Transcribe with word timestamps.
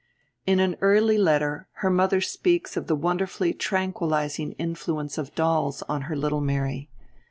In 0.47 0.59
an 0.59 0.77
early 0.81 1.19
letter 1.19 1.67
her 1.73 1.91
mother 1.91 2.21
speaks 2.21 2.75
of 2.75 2.87
the 2.87 2.95
wonderfully 2.95 3.53
tranquillising 3.53 4.53
influence 4.53 5.19
of 5.19 5.35
dolls 5.35 5.83
on 5.83 6.01
her 6.09 6.15
little 6.15 6.41
Mary. 6.41 6.89